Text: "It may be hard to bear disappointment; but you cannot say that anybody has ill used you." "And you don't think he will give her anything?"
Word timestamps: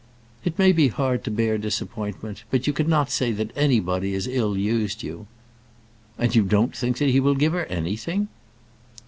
"It 0.43 0.57
may 0.57 0.71
be 0.71 0.87
hard 0.87 1.23
to 1.25 1.29
bear 1.29 1.59
disappointment; 1.59 2.43
but 2.49 2.65
you 2.65 2.73
cannot 2.73 3.11
say 3.11 3.31
that 3.33 3.55
anybody 3.55 4.13
has 4.13 4.25
ill 4.25 4.57
used 4.57 5.03
you." 5.03 5.27
"And 6.17 6.33
you 6.35 6.41
don't 6.41 6.75
think 6.75 6.97
he 6.97 7.19
will 7.19 7.35
give 7.35 7.53
her 7.53 7.65
anything?" 7.67 8.27